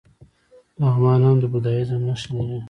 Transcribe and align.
لغمان 0.79 1.21
هم 1.27 1.37
د 1.41 1.45
بودیزم 1.51 2.01
نښې 2.07 2.29
لري 2.37 2.57